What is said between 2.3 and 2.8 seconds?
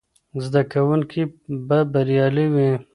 وي.